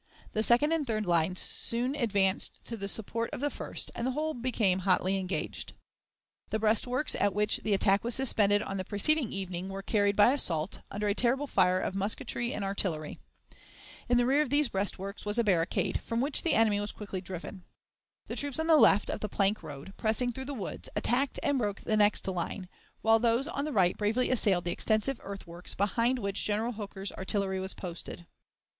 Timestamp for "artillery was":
27.11-27.75